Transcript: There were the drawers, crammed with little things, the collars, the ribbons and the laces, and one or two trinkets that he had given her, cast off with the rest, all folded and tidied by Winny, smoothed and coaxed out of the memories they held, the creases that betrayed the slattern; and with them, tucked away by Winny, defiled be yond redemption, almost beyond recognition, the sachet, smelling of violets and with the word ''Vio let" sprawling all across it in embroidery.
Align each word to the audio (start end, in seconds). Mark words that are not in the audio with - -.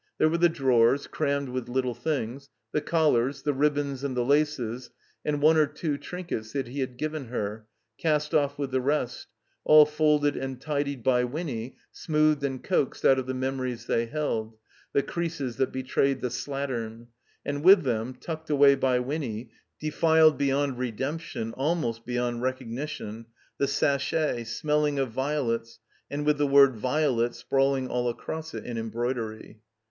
There 0.17 0.29
were 0.29 0.39
the 0.39 0.49
drawers, 0.49 1.05
crammed 1.05 1.49
with 1.49 1.69
little 1.69 1.93
things, 1.93 2.49
the 2.71 2.81
collars, 2.81 3.43
the 3.43 3.53
ribbons 3.53 4.03
and 4.03 4.17
the 4.17 4.25
laces, 4.25 4.89
and 5.23 5.43
one 5.43 5.57
or 5.57 5.67
two 5.67 5.95
trinkets 5.99 6.53
that 6.53 6.67
he 6.67 6.79
had 6.79 6.97
given 6.97 7.25
her, 7.25 7.67
cast 7.99 8.33
off 8.33 8.57
with 8.57 8.71
the 8.71 8.81
rest, 8.81 9.27
all 9.63 9.85
folded 9.85 10.35
and 10.35 10.59
tidied 10.59 11.03
by 11.03 11.23
Winny, 11.23 11.77
smoothed 11.91 12.43
and 12.43 12.63
coaxed 12.63 13.05
out 13.05 13.19
of 13.19 13.27
the 13.27 13.35
memories 13.35 13.85
they 13.85 14.07
held, 14.07 14.57
the 14.91 15.03
creases 15.03 15.57
that 15.57 15.71
betrayed 15.71 16.19
the 16.21 16.29
slattern; 16.31 17.05
and 17.45 17.63
with 17.63 17.83
them, 17.83 18.15
tucked 18.15 18.49
away 18.49 18.73
by 18.73 18.97
Winny, 18.97 19.51
defiled 19.79 20.35
be 20.35 20.47
yond 20.47 20.79
redemption, 20.79 21.53
almost 21.53 22.07
beyond 22.07 22.41
recognition, 22.41 23.27
the 23.59 23.67
sachet, 23.67 24.45
smelling 24.45 24.97
of 24.97 25.11
violets 25.11 25.77
and 26.09 26.25
with 26.25 26.39
the 26.39 26.47
word 26.47 26.75
''Vio 26.75 27.15
let" 27.15 27.35
sprawling 27.35 27.87
all 27.87 28.09
across 28.09 28.55
it 28.55 28.65
in 28.65 28.79
embroidery. 28.79 29.61